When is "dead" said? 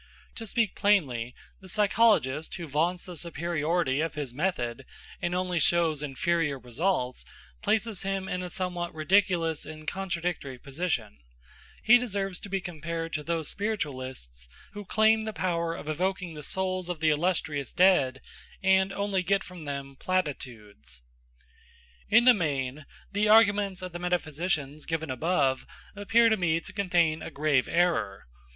17.71-18.21